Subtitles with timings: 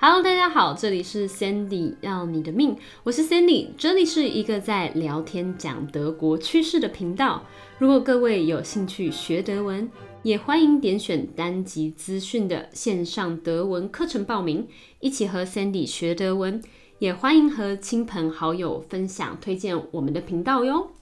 [0.00, 7.44] Hello，大家好，这里是 Sandy 要你的命，我是 Sandy，这里是一个在聊天讲德国趋势的频道。
[7.78, 9.90] 如果各位有兴趣学德文，
[10.22, 14.68] 也欢迎点选单集资讯的线上德文课程报名，
[15.00, 16.62] 一起和 Sandy 学德文。
[17.00, 20.92] 也欢迎和亲朋好友分享推荐我们的频道哟。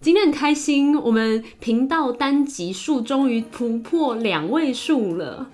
[0.00, 5.50] 今天很开心，我们频道单集数终于突破两位数了。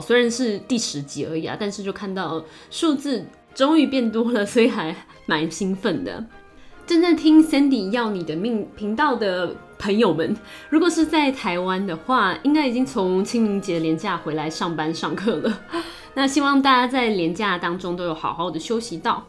[0.00, 3.24] 虽然是第十集而已啊，但是就看到数字
[3.54, 4.94] 终于变多了，所以还
[5.26, 6.24] 蛮兴奋的。
[6.86, 10.36] 正在听 Sandy 要你的命频道的朋友们，
[10.70, 15.62] 如果是在台湾的话，应该已经从清明节连假回来上班上课了。
[16.14, 19.26] 那希望大家在连假当中都有好好的休息到。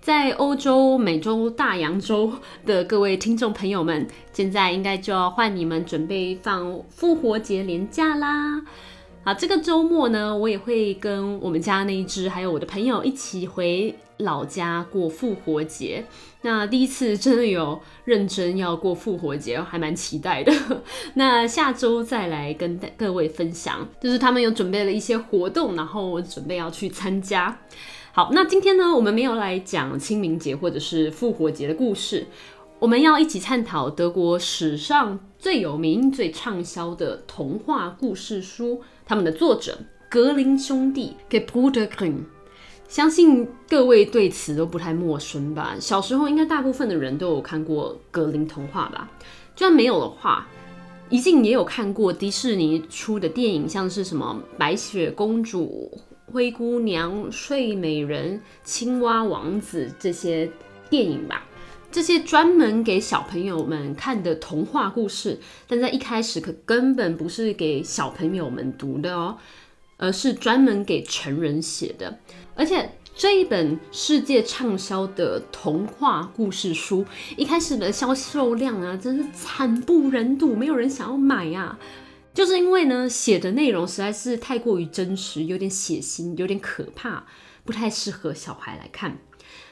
[0.00, 2.32] 在欧洲、美洲、大洋洲
[2.64, 8.62] 的各位听众朋友们，现在应该就要换你们准备放复活节连假啦。
[9.22, 16.02] 好，这个周末呢，我也会跟我们家那一只，还有我的朋友一起回老家过复活节。
[16.40, 20.50] 那第一次真的有认真要过复活节，还蛮期待的。
[21.14, 27.60] 那下周再来跟各位分享，就是他们有准备了一些活动，然后我准备要去参加。
[28.12, 32.26] 好，那今天呢，我们没有来讲清明节或者是复活节的故事，
[32.78, 38.80] 我们要一起探讨德国史上最有名、最畅销的童话故事书，
[39.10, 39.76] 他们的作者
[40.08, 42.20] 格林兄弟 g e b r u d e r i m。
[42.86, 45.74] 相信各位对此都不太陌生吧？
[45.80, 49.10] 小时候应该大部分的人都有看过格林童话吧？
[49.56, 50.46] 就算没有的话，
[51.08, 55.90] 一定也有看过迪士尼出的电影，像是什么白雪公主。
[56.26, 60.48] 灰姑娘、睡美人、青蛙王子这些
[60.88, 61.44] 电影吧，
[61.92, 69.36] 这些专门给小朋友们看的童话故事，但在一开始可根本不是给小朋友们读的哦，
[69.96, 72.20] 而是专门给成人写的。
[72.54, 77.04] 而且这一本世界畅销的童话故事书，
[77.36, 81.76] 一开始的销售量啊，真是惨不忍睹，没有人想要买呀。
[82.32, 87.26] 就是因为呢，写的内容实在是太过于真实，有点血腥，有点可怕，
[87.64, 89.18] 不太适合小孩来看。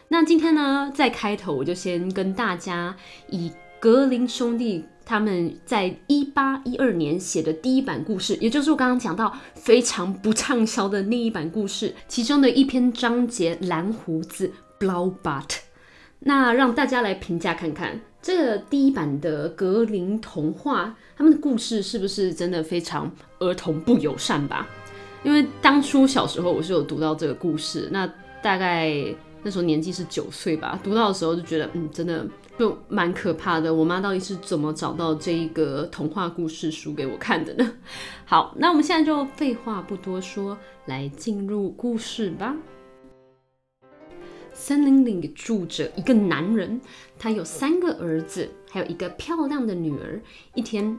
[0.09, 2.97] 那今天呢，在开头我就先跟大家
[3.29, 14.51] 以格林兄弟他们在一八一二年写的第一版故事，也就是我刚刚讲到非常不畅销的那一版故事，其中的一篇章节《蓝胡子》
[14.85, 15.59] （Blaubart），
[16.21, 18.01] 那让大家来评价看看。
[18.21, 24.67] 这个第一版的格林童话，他们的故事是不是真的非常儿童不友善吧？
[25.23, 28.07] 因为当初小时候我是有读到这个故事，那
[28.43, 28.93] 大概
[29.43, 32.27] 那时候年纪是九岁吧，读到的时候就觉得，嗯，真的
[32.59, 33.73] 就蛮可怕的。
[33.73, 37.73] 我妈到底是怎么找到这一个童话故事书给我看的呢？
[38.27, 42.57] 好，那我们现在就废话不多说，来进入故事吧。
[44.53, 46.81] 森林里住着一个男人，
[47.17, 50.21] 他有三个儿子，还有一个漂亮的女儿。
[50.55, 50.99] 一天，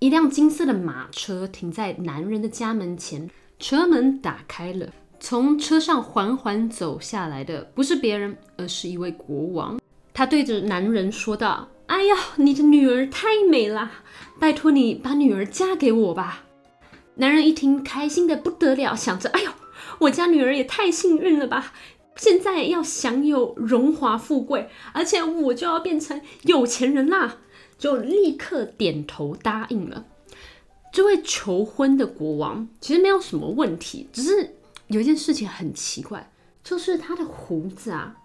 [0.00, 4.92] 一辆金色的马车停在男人的家门前，车门打开了，
[5.22, 9.78] 从车上缓缓走下来的不是别人，而是一位国王。
[10.14, 13.90] 他对着男人说道：“哎呀，你的女儿太美了，
[14.40, 16.46] 拜托你把女儿嫁给我吧。”
[17.16, 19.50] 男人一听，开心的不得了，想着：“哎呦，
[20.00, 21.74] 我家女儿也太幸运了吧！”
[22.16, 27.36] 现在要享有荣华富贵，而且我就要变成有钱人啦，
[27.78, 30.06] 就立刻点头答应了。
[30.92, 34.56] 这位求婚的国王其实没有什么问题，只是
[34.90, 36.32] 有一件事情很奇怪，
[36.64, 38.16] 就是他的胡子啊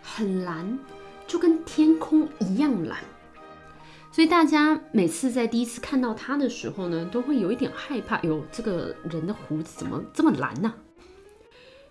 [0.00, 0.78] 很蓝，
[1.26, 2.98] 就跟天空一样蓝。
[4.12, 10.72] 所以大家每次在第一次看到他的时候呢，都会有一点害怕，哟，这个人的胡子怎么这么蓝呢？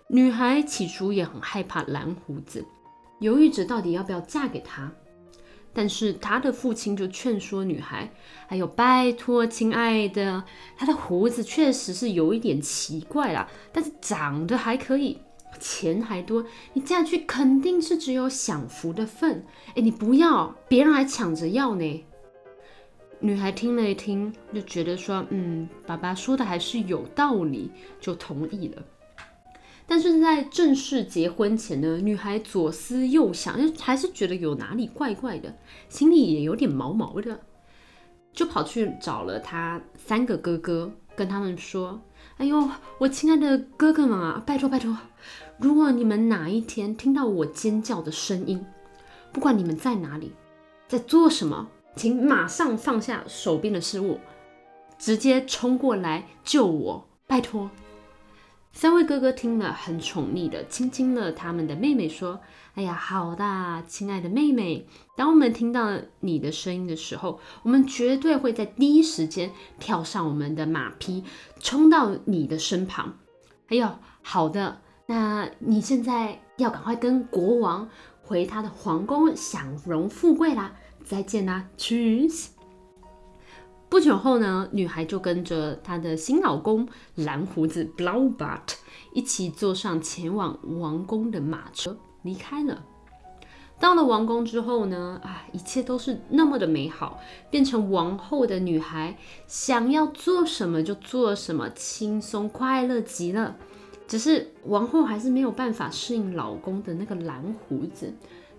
[0.08, 2.64] 女孩起初也很害怕蓝胡子，
[3.20, 4.90] 犹豫着到底要不要嫁给他。
[5.72, 8.12] 但是她的父亲就劝说女孩
[8.48, 10.44] ：“哎呦，拜托，亲爱的，
[10.76, 15.18] 他的胡子确实是有一点奇怪啦，但是长得还可以，
[15.58, 16.44] 钱还多，
[16.74, 19.44] 你嫁去肯定是只有享福的份。
[19.74, 22.04] 哎，你不要，别人还抢着要呢。”
[23.24, 27.70] 女孩听了一听，就觉得说：“嗯，爸爸说的还是有道理，
[28.00, 28.82] 就同意了。”
[29.92, 35.54] 但是在正式结婚前呢，女孩左思右想，还是觉得有哪里怪怪的，
[35.90, 37.38] 心里也有点毛毛的，
[38.32, 42.00] 就跑去找了她三个哥哥，跟他们说
[42.40, 44.96] ：“哎呦，我亲爱的哥哥们啊，拜托拜托，
[45.58, 48.64] 如果你们哪一天听到我尖叫的声音，
[49.30, 50.32] 不管你们在哪里，
[50.88, 54.18] 在做什么，请马上放下手边的事物，
[54.96, 57.68] 直接冲过来救我，拜托。”
[58.72, 62.40] 三位哥哥听了，很宠溺的亲亲了他们的妹妹，说
[62.74, 71.22] ：“哎呀，好的，亲爱的妹妹，当我们听到你的声音的时候，我们绝对会在第一时间跳上我们的马匹，
[71.60, 73.18] 冲到你的身旁。
[73.68, 73.88] 哎呦，
[74.22, 77.88] 好的，那你现在要赶快跟国王
[78.22, 80.74] 回他的皇宫享荣富贵啦！
[81.04, 82.46] 再见啦，Cheers！”
[83.92, 88.72] 不久后呢，女孩就跟着她的新老公蓝胡子 Blaubart
[89.12, 92.82] 一起坐上前往王宫的马车离开了。
[93.78, 97.20] 到了王宫之后呢，啊，一切都是那么的美好。
[97.50, 103.56] 变成王后的女孩想要做什么就做什么，轻松快乐极了。
[104.08, 108.10] 只是王后还是没有办法适应老公的那个蓝胡子。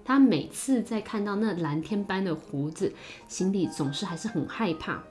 [0.06, 2.94] 她每次在看到那蓝天般的胡子，
[3.28, 5.02] 心里总是还是很害怕。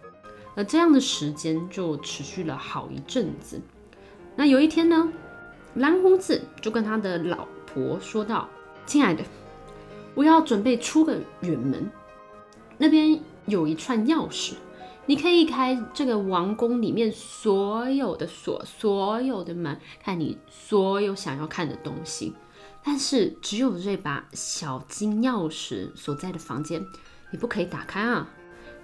[0.55, 3.61] 而这样的时间就持续了好一阵子。
[4.37, 5.13] 那有一天呢，
[5.75, 8.49] 蓝胡子就跟他的老婆说道
[8.87, 9.23] ：“亲爱的，
[10.15, 11.91] 我要准备出个远门，
[12.79, 14.55] 那边有一串钥匙，
[15.07, 22.35] 你可以开这个王宫里面所有的锁、所有的门，看你所有想要看的东西。
[22.85, 26.85] 但是只有这把小金钥匙所在的房间，
[27.31, 28.29] 你不可以打开啊。”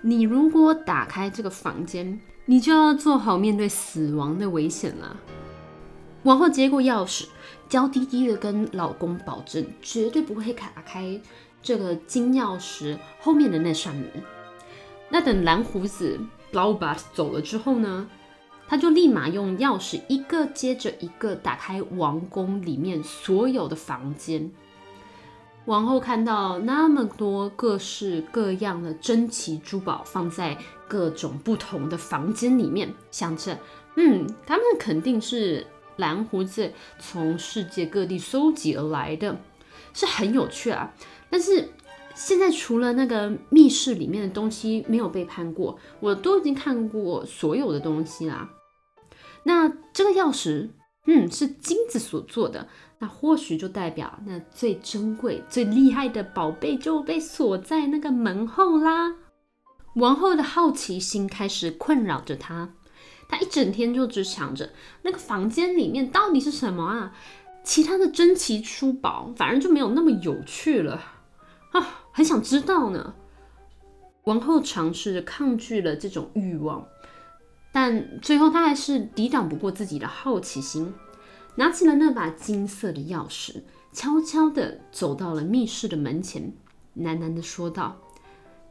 [0.01, 5.17] 你如果打开这个房间，你就要做好面对死亡的危险了。
[6.23, 7.27] 王后接过钥匙，
[7.69, 11.21] 娇滴滴的跟老公保证，绝对不会打开
[11.63, 14.05] 这个金钥匙后面的那扇门。
[15.09, 16.21] 那等蓝胡子
[16.53, 18.09] Blabot 走了之后呢，
[18.69, 24.51] 他就立马用钥匙一个接着一个打开王宫里面所有的房间。
[25.69, 30.57] 王后看到那么多各式各样的珍奇珠宝放在
[30.89, 33.59] 各种不同的房间里面，想着，
[33.97, 35.67] 嗯，他们肯定是
[35.97, 39.39] 蓝胡子从世界各地搜集而来的，
[39.93, 40.91] 是很有趣啊。
[41.29, 41.69] 但是
[42.15, 48.49] 现在除了那个密室里面的东西没有背叛过，我都已经看过所有的东西啦。
[49.43, 50.71] 那这个钥匙，
[51.07, 52.69] 嗯，是金子所做的。
[53.01, 59.15] 那或许就代表那最珍贵、最厉害的宝贝就被锁在那个门后啦。
[59.95, 62.71] 王后的好奇心开始困扰着她，
[63.29, 64.71] 她一整天就只想着
[65.03, 67.13] 那个房间里面到底是什么啊？
[67.65, 71.03] 其他的珍奇珠宝反而就没有那么有趣了
[71.73, 72.05] 啊！
[72.13, 73.15] 很想知道呢。
[74.25, 76.87] 王后尝试着抗拒了这种欲望，
[77.73, 80.93] 但最后她还是抵挡不过自己的好奇心。
[81.59, 83.63] 拿起了那把金色的钥匙，
[83.93, 86.53] 悄悄地走到了密室的门前，
[86.97, 87.97] 喃喃地说道：“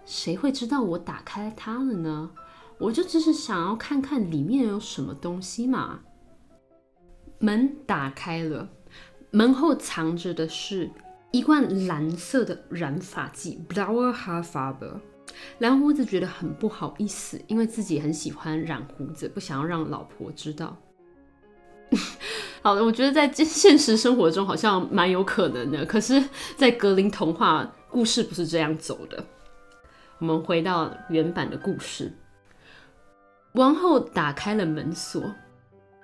[0.08, 2.32] 谁会知道我打开它了呢？
[2.78, 6.00] 我就只是想要看看里面有什么东西嘛。”
[7.40, 8.70] 门打开了，
[9.32, 10.90] 门后藏着的是
[11.32, 15.02] 一罐蓝色的染发剂 Blower h a r f a b e r。
[15.60, 20.78] 蓝胡子觉得很不好意思，因为自己很喜欢染胡子，不想要让老婆知道。
[22.68, 26.22] 好，我觉得在现实生活中好像蛮有可能的，可是，
[26.58, 29.24] 在格林童话故事不是这样走的。
[30.20, 32.12] 我们回到原版的故事，
[33.54, 35.34] 王后打开了门锁，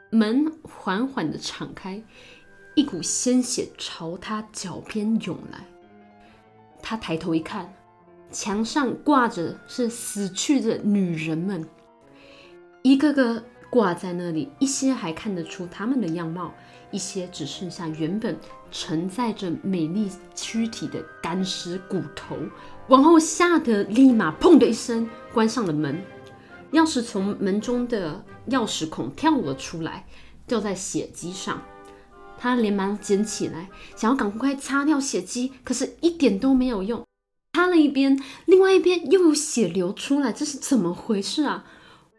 [0.09, 2.01] 门缓缓的敞开，
[2.75, 5.65] 一股鲜血朝她脚边涌来。
[6.81, 7.73] 她抬头一看，
[8.31, 11.67] 墙上挂着是死去的女人们，
[12.83, 13.43] 一个个。
[13.73, 16.53] 挂在那里，一些还看得出他们的样貌，
[16.91, 18.37] 一些只剩下原本
[18.69, 22.37] 承载着美丽躯体的干尸骨头。
[22.89, 25.99] 王后吓得立马砰的一声关上了门，
[26.73, 30.05] 钥匙从门中的钥匙孔跳了出来，
[30.45, 31.63] 掉在血迹上。
[32.37, 37.03] 她连忙捡起来，想要赶快擦掉血迹，可是一点都没有用。
[37.53, 41.65] 擦了一边，另外一边又有血流出来，这是怎么回事啊？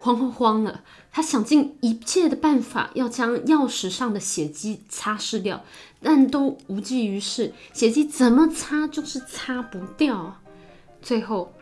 [0.05, 5.65] 慌慌慌了，他想尽一切的办法要将钥匙上的血迹擦拭掉，
[6.03, 10.43] 但都无济于事，血迹怎么擦就是擦不掉。
[11.01, 11.55] 最后，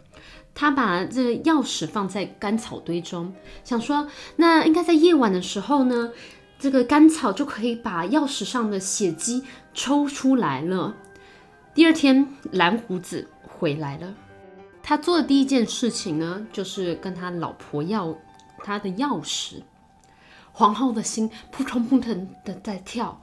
[0.57, 3.33] 他把这个钥匙放在干草堆中，
[3.63, 6.11] 想说那应该在夜晚的时候呢，
[6.59, 10.97] 这个干草就可以把钥匙上的血迹抽出来了。
[11.77, 14.13] 第二天，蓝胡子回来了，
[14.83, 18.19] 他做的第一件事情呢，就是跟他老婆要。
[18.63, 19.63] 他的钥匙，
[20.53, 23.21] 皇后的心扑通扑通的在跳。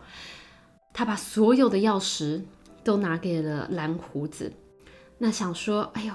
[0.91, 2.43] 她把所有的钥匙
[2.84, 4.51] 都拿给了蓝胡子，
[5.17, 6.13] 那想说，哎呦，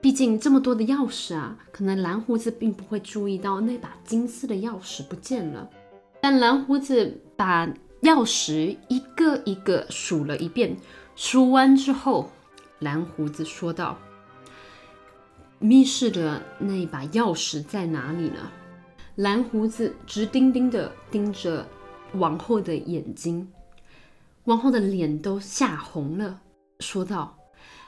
[0.00, 5.68] 毕竟这么多的钥匙啊，可能蓝胡子并不会注意到那把金色的钥匙不见了。
[6.20, 7.66] 但蓝胡子把
[8.02, 10.76] 钥匙一个一个数了一遍，
[11.16, 12.30] 数完之后，
[12.80, 13.98] 蓝胡子说道
[15.62, 18.50] ：“密室的那一把钥匙在哪里呢？”
[19.16, 21.66] 蓝胡子直盯盯的盯着
[22.14, 23.46] 王后的眼睛，
[24.44, 26.40] 王后的脸都吓红了，
[26.80, 27.36] 说道：“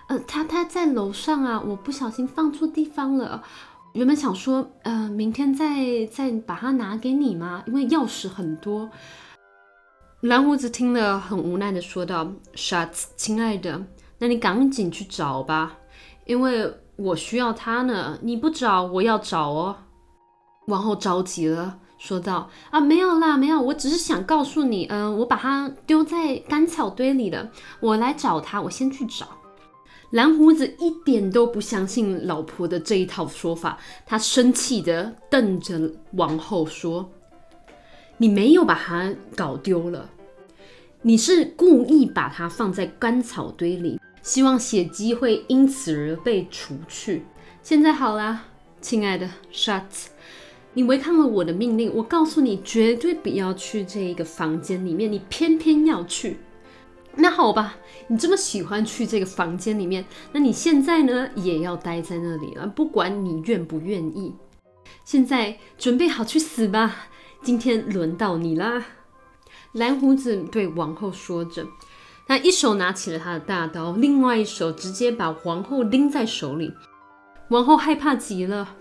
[0.08, 3.42] 呃，他他在楼上啊，我不小心放错地方了。
[3.94, 8.90] 原本想说，呃，明天再再把它拿给你嘛，因为钥匙很多。”
[10.20, 13.84] 蓝胡子听了，很无奈的说道：“Shuts，亲爱的，
[14.18, 15.78] 那你赶紧去找吧，
[16.24, 18.18] 因为我需要它呢。
[18.22, 19.76] 你不找，我要找哦。”
[20.68, 27.50] 王后着急了，说道：“啊，没有啦，没有，我只是想告诉你，嗯，我把它丢在干草堆里了。
[27.80, 29.26] 我来找它，我先去找。”
[30.10, 37.10] 蓝胡子一点都不相信老婆的这一套说法，他生气的瞪着王后说
[38.16, 40.08] ：“你没有把它搞丢了。”
[41.02, 47.26] 你是故意把它放在干草堆里，希望血迹会因此而被除去。
[47.62, 48.46] 现在好啦，
[48.80, 49.82] 亲爱的 Shut，
[50.72, 51.94] 你违抗了我的命令。
[51.94, 56.38] 我告诉你，绝对不要去这一个房间里面，你偏偏要去。
[57.16, 57.76] 那好吧，
[58.08, 60.02] 你这么喜欢去这个房间里面，
[60.32, 64.34] 那你现在呢也要待在那里了，不管你愿不愿意。
[65.04, 67.08] 现在准备好去死吧，
[67.42, 68.86] 今天轮到你啦。
[69.72, 71.66] 蓝胡子对王后说着，
[72.26, 76.72] 他一手拿起了他的大刀，另外一手直接把皇后拎在手里。
[77.48, 78.76] 王后害怕极了，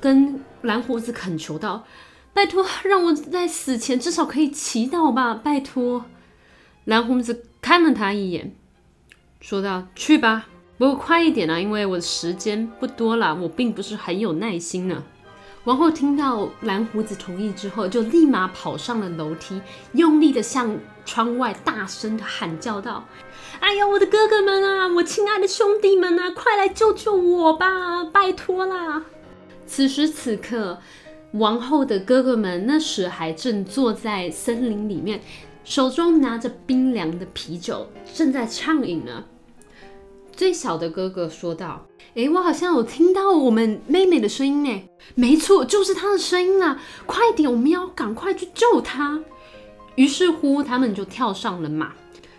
[0.00, 1.84] 跟蓝胡子恳求道
[2.32, 6.06] ：“拜托，让我在死前至少可以祈祷吧，拜托。”
[6.86, 8.54] 蓝胡子看了他一眼，
[9.40, 10.46] 说道：“去吧，
[10.78, 15.04] 不过快一点啊，因为我的时间不多了，我并不是很有耐心呢。”
[15.64, 19.60] 王后听到蓝胡子同意之后，就立马跑上了楼梯，
[19.92, 23.04] 用力的向窗外大声的喊叫道
[23.60, 29.04] ：“哎呀，我的哥哥们啊，我亲爱的兄弟们啊，快来救救我吧，拜托啦！”
[29.66, 30.78] 此时此刻，
[31.32, 35.20] 王后的哥哥们那时还正坐在森林里面，
[35.64, 39.24] 手中拿着冰凉的啤酒，正在畅饮呢。
[40.38, 41.84] 最小的哥哥说道。
[42.14, 44.88] 哎，我好像有听到我们妹妹的声音呢。
[45.16, 46.80] 没错，就是她的声音啊！
[47.06, 49.20] 快点，我们要赶快去救她。
[49.96, 51.92] 于是乎，他们就跳上了马，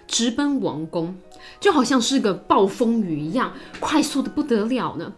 [0.07, 1.13] 直奔王宫，
[1.59, 3.51] 就好像是个暴风雨一样，
[3.81, 5.13] 快速的不得了呢。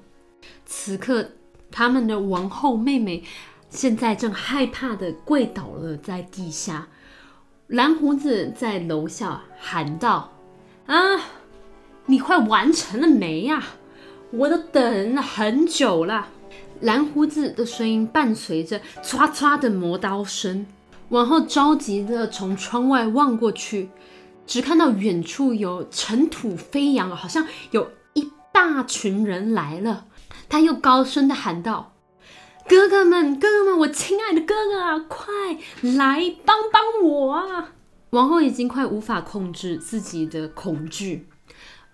[0.66, 1.30] 此刻，
[1.70, 3.24] 他们的王后妹妹
[3.70, 6.88] 现在正害怕的跪倒了在地下。
[7.68, 10.34] 蓝胡子在楼下喊道
[10.88, 10.98] ：“啊，
[12.12, 13.64] 你快完成了没呀？”
[14.32, 16.28] 我都等了很久了。
[16.82, 20.66] 蓝胡子的声音伴随着唰唰的磨刀声。
[21.10, 23.90] 王后着急的从窗外望过去，
[24.46, 30.06] 只看到远处有尘土飞扬，好像有一大群人来了。
[30.50, 31.94] 他又高声的喊道
[32.68, 35.34] ：“哥哥们，哥哥们，我亲爱的哥哥啊，快
[35.82, 37.72] 来帮帮我啊！”
[38.12, 41.28] 王后已经快无法控制自己的恐惧。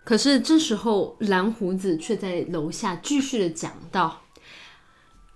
[0.08, 4.22] 可是这时候，蓝胡子却在楼下继续的讲道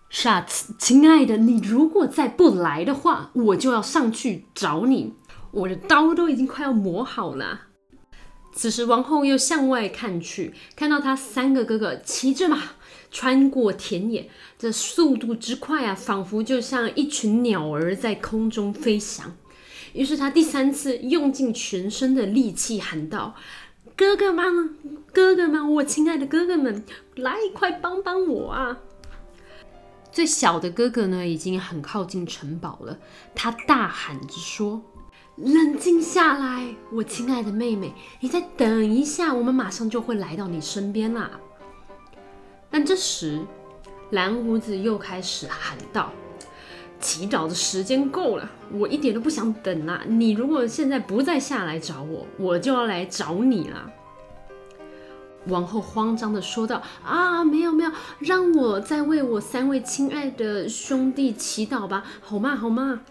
[0.10, 5.14] ：“Shuts，亲爱的，你如果再不来的话，我就要上去找你。
[5.52, 7.64] 我的刀都已经快要磨好了。”
[8.56, 12.58] 此时，王后又向外看去，看到他三个哥哥骑着马
[13.12, 19.36] 穿过田野，这速度之快啊，仿佛就像一群鸟儿在空中飞翔。
[19.94, 23.36] 于是，他第三次用尽全身的力气喊道。
[24.02, 24.76] 哥哥们，
[25.14, 26.84] 哥哥们，我亲爱的哥哥们，
[27.18, 28.80] 来，快帮帮我啊！
[30.12, 32.98] 最小的哥哥呢，已经很靠近城堡了。
[33.36, 34.82] 他大喊着说
[35.38, 41.40] ：“冷静下来，我亲爱的妹妹，你再等一下，我们马上就会来到你身边啦。”
[42.72, 43.40] 但这时，
[44.10, 46.12] 蓝胡子又开始喊道。
[47.02, 50.02] 祈祷的时间够了，我一点都不想等啦。
[50.08, 53.92] 你如果现在不再下来找我，我就要来找你了。
[55.48, 62.56] 王后慌张的说道：“啊，没有没有，让我再为我三位亲爱的兄弟祈祷吧，好吗？
[62.56, 63.02] 好吗？”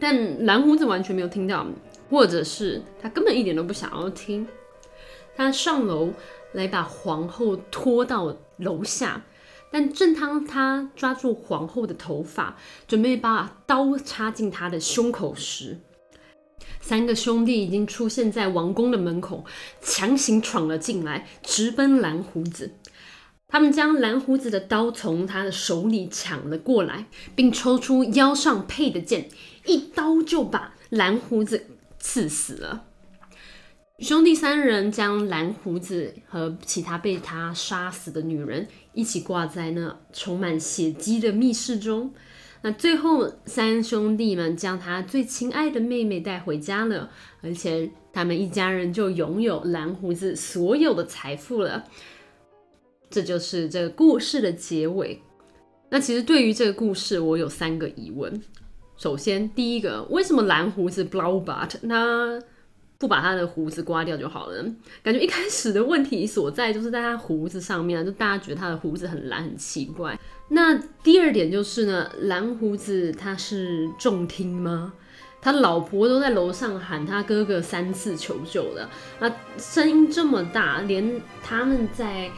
[0.00, 1.64] 但蓝胡子完全没有听到，
[2.10, 4.44] 或者是他根本一点都不想要听。
[5.36, 6.10] 他上楼
[6.52, 9.22] 来把皇后拖到楼下。
[9.72, 15.78] 但正当他抓住皇后的头发，准备把刀插进她的胸口时，
[16.80, 19.46] 三个兄弟已经出现在王宫的门口，
[19.80, 22.72] 强行闯了进来，直奔蓝胡子。
[23.48, 29.30] 他们将蓝胡子的刀从他的手里抢了过来，并抽出腰上配的剑，
[29.64, 31.66] 一刀就把蓝胡子
[31.98, 32.84] 刺死了。
[34.02, 42.12] 兄弟三人将蓝胡子和其他被他杀死的女人一起挂在那充满血迹的密室中。
[42.62, 47.10] 那最后，三兄弟们将他最亲爱的妹妹带回家了，
[47.42, 51.84] 而且他们一家人就拥有蓝胡子所有的财富了。
[53.08, 55.22] 这就是这个故事的结尾。
[55.90, 58.42] 那其实对于这个故事，我有三个疑问。
[58.96, 62.40] 首先，第一个，为什么蓝胡子 Blaubat 那？
[63.02, 64.64] 不把他的胡子刮掉就好了。
[65.02, 70.16] 感觉一开始的问题所在就是在他胡子上面，就大家觉得他的胡子很蓝很奇怪。
[70.50, 74.92] 那第二点就是呢，蓝胡子他是重听吗？
[75.40, 79.28] 他老婆都在楼上喊他哥哥三次求救了，那
[79.58, 82.30] 声音这么大，连他们在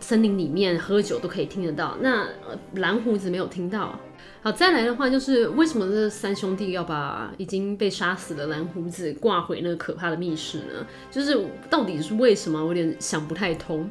[0.00, 1.98] 森林里面喝酒都可以听得到。
[2.00, 2.28] 那
[2.74, 3.98] 蓝胡子没有听到。
[4.46, 10.86] 好，再来的话就是为什么这三兄弟要把已经被杀死的蓝胡子挂回那个可怕的密室呢？
[11.10, 11.36] 就是
[11.68, 12.62] 到底是为什么？
[12.62, 13.90] 我有点想不太通。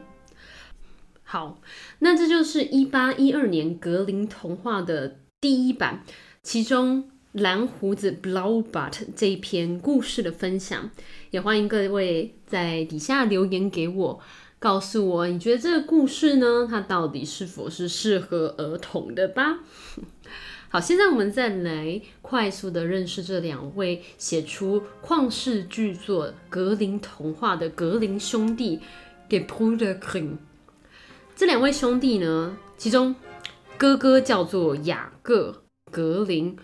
[1.23, 1.59] 好，
[1.99, 6.05] 那这就是一八一二年格林童话的第一版，
[6.41, 10.89] 其中蓝胡子 Blaubat 这一篇故事的分享，
[11.31, 14.21] 也欢迎各位在底下留言给我，
[14.65, 19.59] 告诉我你觉得这个故事呢，它到底是否是适合儿童的吧？
[20.69, 28.79] 好，现在我们再来快速的认识这两位写出旷世巨作《格林童话》的格林兄弟。
[29.29, 30.37] 给 p u d e r k i n g
[31.35, 33.15] 这两位兄弟呢，其中
[33.77, 36.57] 哥哥叫做雅各格林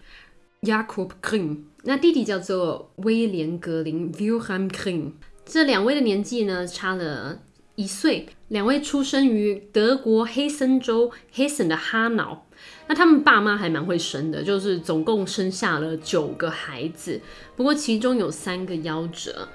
[0.61, 5.11] （Jacob Grimm），那弟弟叫做威廉格林 （Wilhelm Grimm）。
[5.45, 7.39] 这两位的年纪呢，差了
[7.81, 8.27] 一岁。
[8.49, 12.45] 两位出生于德国黑森州黑森的哈瑙。
[12.87, 17.19] 那他们爸妈还蛮会生的，就是总共生下了九个孩子，
[17.55, 19.47] 不过其中有三个夭折。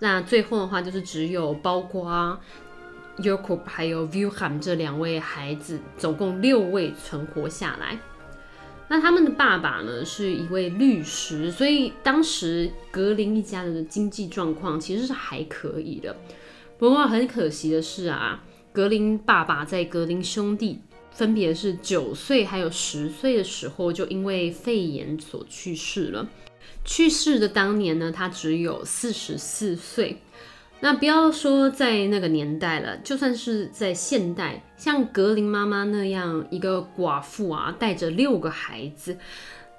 [0.00, 2.38] 那最后的话，就是只有包括
[3.18, 7.98] Jacob 还有 Wilhelm 这两位孩子，总共六位存活下来。
[8.86, 16.14] 那他们的爸爸呢，是一位律师，所以当时格林一家人的经济状况其实是还可以的。
[16.78, 20.80] 不过很可惜的是啊，格林爸爸在格林兄弟。
[21.12, 26.28] 分别是九岁还有十岁的时候，就因为肺炎所去世了。
[26.84, 30.20] 去世的当年呢，他只有四十四岁。
[30.80, 39.16] 那不要说在那个年代了，就算是在现代，像格林妈妈那样一个寡妇啊，带着六个孩子，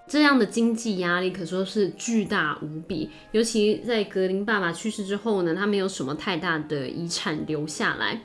[0.08, 3.10] 这样的经济压力可说是巨大无比。
[3.32, 8.22] 尤其在格林爸爸去世之后呢，他没有什么太大的遗产留下来。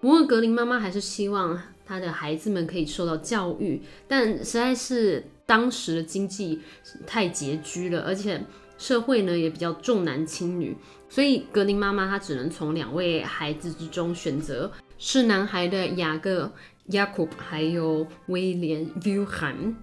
[0.00, 1.60] 不过格林妈妈还是希望。
[1.86, 6.58] 他的孩子们可以受到教育，但实在是当时的经济
[7.06, 8.42] 太拮据了，而且
[8.78, 10.74] 社会呢也比较重男轻女，
[11.10, 16.50] 所以格林妈妈她只能从两位孩子之中选择是男孩的雅各
[16.88, 19.74] （Jacob） 还有威廉 （Wilhelm）。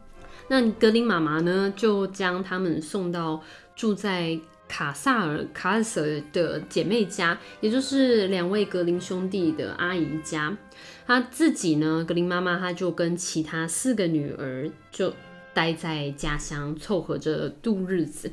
[0.52, 3.42] 那格林妈妈呢就将他们送到
[3.74, 4.38] 住在。
[4.74, 10.58] 卡萨尔卡尔瑟的姐妹家，也就是两位格林兄弟的阿姨家。
[11.06, 15.14] 她自己呢，格林妈妈，她就跟其他四个女儿就
[15.54, 18.32] 待在家乡，凑合着度日子。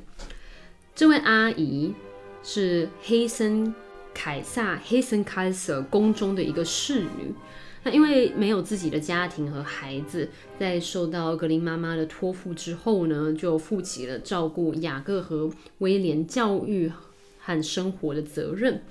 [0.95, 1.93] 这位阿姨
[2.45, 3.75] 是黑森
[4.15, 7.35] 凯撒黑森凯瑟宫中的一个侍女。
[7.91, 16.91] 因为没有自己的家庭和孩子，在受到格林妈妈的托付之后呢，就负起了照顾雅各和威廉教育
[17.39, 18.83] 和生活的责任。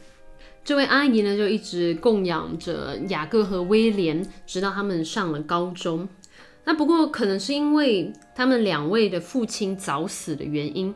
[0.63, 6.07] 这位阿姨呢，就一直供养着雅各和威廉，直到他们上了高中。
[6.65, 10.93] 那不过可能是因为他们两位的父亲早死的原因，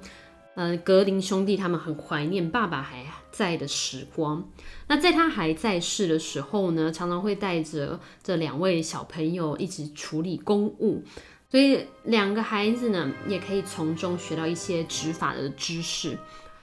[0.62, 4.48] 呃，格林兄弟他们很怀念爸爸还在的时光。
[4.88, 11.04] 那在他还在世的时候呢，常常会带着这两位小朋友一起处理公务，
[11.50, 16.16] 所以两个孩子呢，也可以从中学到一些执法的知识。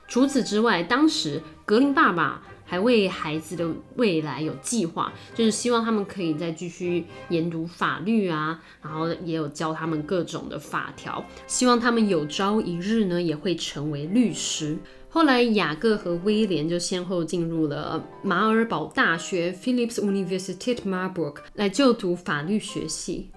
[0.07, 14.77] 除此之外，当时格林爸爸还为孩子的未来有计划，就是希望他们可以再继续研读法律啊，然后也有教他们各种的法条，希望他们有朝一日呢，也会成为律师。
[15.09, 23.31] 后来，雅各和威廉就先后进入了马尔堡大学 （Philips Universität Marburg） 来就读法律学系。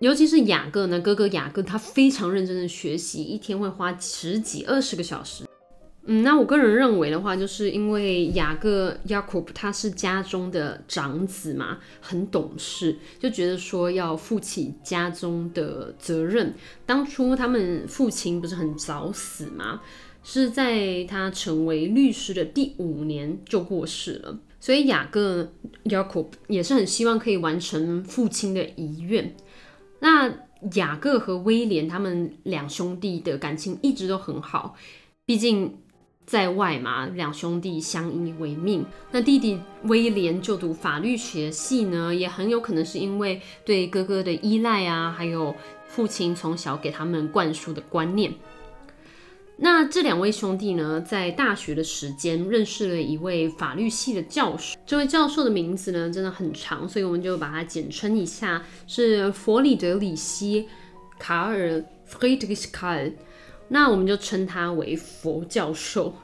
[0.00, 5.44] 尤其是雅各呢，哥哥雅各他非常认真的学习，一天会花十几、二十个小时。
[6.06, 16.52] 嗯，那我个人认为的话，就是因为雅各 Jacob 他是家中的长子嘛，很懂事，就觉得说要负起家中的责任。
[16.84, 19.80] 当初他们父亲不是很早死吗？
[20.22, 25.50] 是在他成为律师的第五年就过世了，所以雅各
[25.84, 29.34] Jacob 也是很希望可以完成父亲的遗愿。
[30.00, 30.30] 那
[30.74, 34.76] 雅各和威廉他们两兄弟的感情一直都很好，
[35.24, 35.78] 毕竟。
[36.26, 38.84] 在外嘛，两兄弟相依为命。
[39.10, 45.54] 那弟弟威廉就读法律学系呢，也很有可能是因为对哥哥的依赖啊，还有
[45.86, 48.32] 父亲从小给他们灌输的观念。
[49.56, 54.76] 那这两位兄弟呢，在大学的时间认识了一位法律系的教授。
[54.84, 60.62] 这位教授的名字呢，真的很长，所以我们就把它简称一下，是弗里德里希·
[61.20, 63.12] 卡尔 （Friedrich Karl）。
[63.68, 66.14] 那我们就称他为佛教授。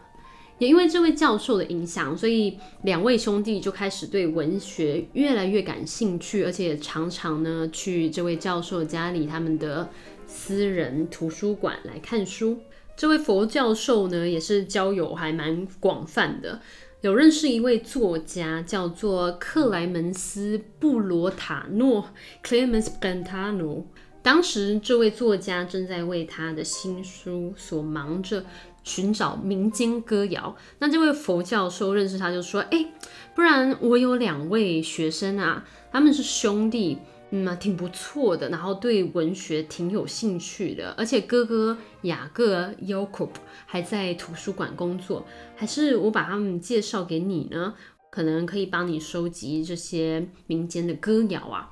[0.59, 9.88] 也因为这位教授的影响，所以两位兄弟就开始对文学越来越感兴趣，而且常常呢去这位教授家里他们的
[10.26, 12.59] 私人图书馆来看书。
[12.94, 16.61] 这位佛教授呢，也是交友还蛮广泛的，
[17.00, 22.11] 有认识一位作家叫做克莱门斯·布罗塔诺
[22.44, 23.85] （Clemens Brentano）。
[24.22, 28.44] 当时，这位作家正在为他的新书所忙着，
[28.85, 30.54] 寻找民间歌谣。
[30.78, 32.92] 那这位佛教授认识他，就说：“哎，
[33.35, 36.98] 不然我有两位学生啊，他们是兄弟，
[37.30, 43.30] 嗯，挺不错的，然后对文学挺有兴趣的，而且哥哥雅各 Jacob
[43.64, 47.74] 还在图书馆工作，还是我把他们介绍给你呢？
[48.11, 51.70] 可能可以帮你收集这些民间的歌谣啊。”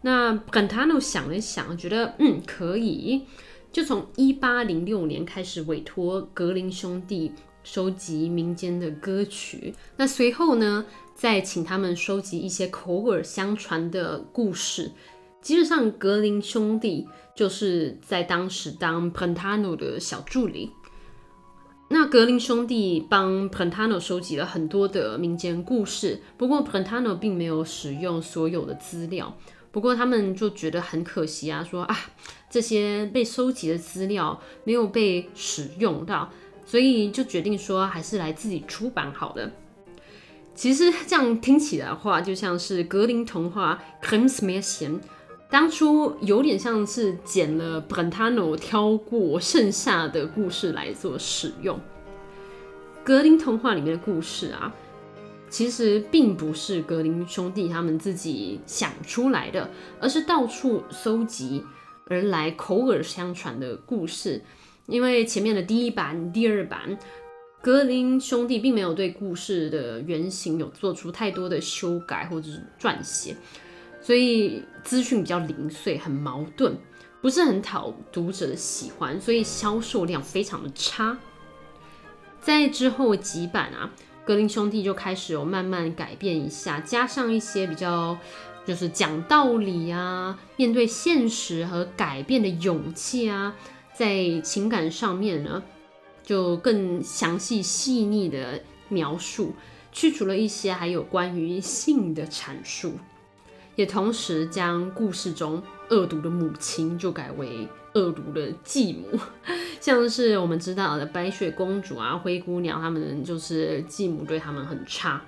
[0.00, 3.22] 那 Brentano 想了想，觉得嗯可以，
[3.72, 7.32] 就从一八零六年开始委托格林兄弟
[7.64, 9.74] 收集民间的歌曲。
[9.96, 14.92] 那随后呢，再请他们收集一些口耳相传的故事。
[15.40, 20.70] 基本上，格林兄弟就是在当时当 p e n t a n o 的小助理。
[21.90, 27.14] 那格林兄弟帮 p e n t a n o 收集了很多的民间故事，不过 p e n t a n o
[27.14, 29.36] 并没有使用所有的资料。
[29.70, 31.96] 不过他们就觉得很可惜啊，说啊
[32.48, 36.30] 这些被收集的资料没有被使用到，
[36.64, 39.50] 所以就决定说还是来自己出版好了。
[40.54, 44.94] 其实这样听起来的话，就像是格林童话《Grimm's Märchen》，
[45.50, 51.78] 当初有点像是捡了 Brentano 挑过剩下的故事来做使用。
[53.04, 54.74] 格林童话里面的故事啊。
[55.50, 61.64] 其实并不是格林兄弟他们自己想出来的，而是到处搜集
[62.06, 64.42] 而来口耳相传的故事。
[64.86, 66.98] 因为前面的第一版、第二版，
[67.62, 73.36] 格林兄弟并没有对故事的原型有做出太多的修改或者是撰写，
[74.00, 76.76] 所以资讯比较零碎，很矛盾，
[77.20, 81.18] 不是很讨读者的喜欢，所以销售量非常的差。
[82.40, 83.90] 在之后几版啊。
[84.28, 88.18] 格林兄弟就开始有慢慢改变一下，加上一些比较
[88.66, 93.56] 就是讲道理啊，面对现实和改变的勇气啊，
[93.94, 95.62] 在情感上面呢，
[96.22, 98.60] 就更详细细腻的
[98.90, 99.54] 描述，
[99.92, 102.98] 去除了一些还有关于性的阐述，
[103.76, 107.66] 也同时将故事中恶毒的母亲就改为。
[107.94, 109.18] 恶毒的继母，
[109.80, 115.22] 像是我们知道的白雪公主啊、灰姑娘，他们就是继母对他们很差。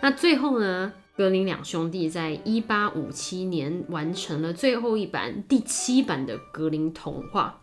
[0.00, 7.60] 那最后呢，格林两兄弟在一八五七年完成了最后一版第七版的格林童话。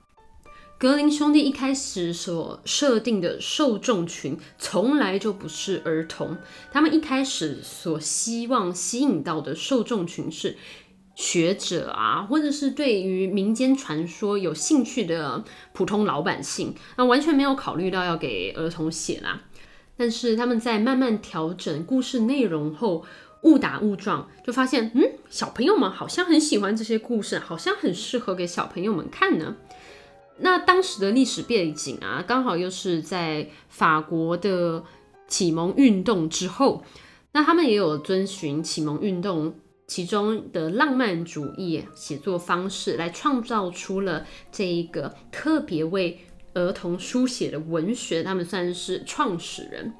[0.80, 6.38] 格林兄弟一开始所设定的受众群从来就不是儿童，
[6.74, 10.58] 他们一开始所希望吸引到的受众群是。
[11.16, 19.42] 学者啊，或者是对于民间传说有兴趣的普通老百姓，那完全没有考虑到要给儿童写啦。
[19.96, 23.06] 但是他们在慢慢调整故事内容后，
[23.44, 29.56] 误打误撞就发现，嗯，小朋友们好像很喜欢这些故事，好像很适合给小朋友们看呢。
[30.40, 34.84] 那当时的历史背景啊，刚好又是在法国的
[35.28, 36.84] 启蒙运动之后，
[37.34, 39.54] 那他们也有遵循启蒙运动。
[39.94, 46.18] 其中的浪漫主义写作方式，来创造出了这一个特别为
[46.56, 49.94] 儿童书写的文学，他们算是创始人。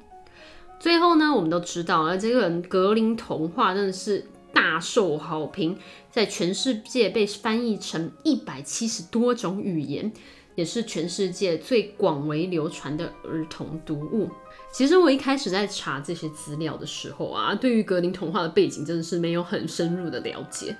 [0.80, 5.78] 最后呢，我们都知道了，这个格林童话真的是大受好评，
[6.10, 10.12] 在全世界被翻译成一百七十多种语言，
[10.56, 14.28] 也是全世界最广为流传的儿童读物。
[14.74, 20.76] 其实我一开始在查这些资料的时候啊，对于格林童话的背景真的是没有很深入的了解。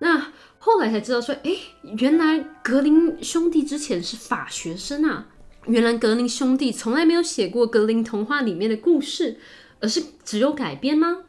[0.00, 1.56] 那后来才知道说，哎，
[1.96, 5.28] 原来格林兄弟之前是法学生啊！
[5.66, 9.38] 原来格林兄弟从来没有写过格林童话里面的故事，
[9.80, 11.20] 而是只有改编吗？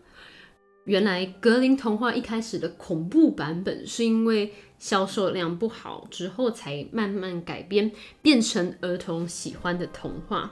[0.84, 7.90] 原来格林童话一开始的恐怖版本是因为销售量不好之后才慢慢改编，
[8.22, 10.52] 变成儿童喜欢的童话。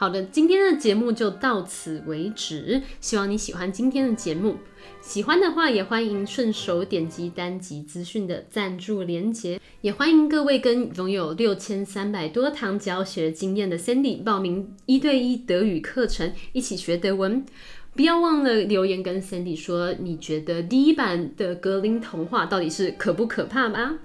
[0.00, 2.80] 好的，今天的节目就到此为止。
[3.00, 4.58] 希望你喜欢今天的节目，
[5.00, 17.44] 喜欢的话也欢迎顺手点击单集资讯的赞助连结，也欢迎各位跟拥有六千三百多堂教学经验的 Sandy 报名一对一德语课程，一起学德文。
[17.96, 23.98] 不要忘了留言跟 Sandy 说，你觉得第一版的格林童话到底是可不可怕吗？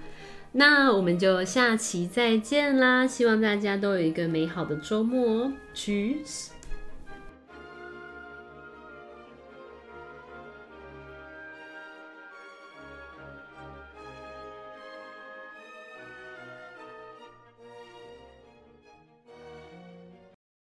[0.55, 3.07] 那我们就下期再见啦！
[3.07, 6.52] 希望大家都有一个美好的周末哦，Cheers。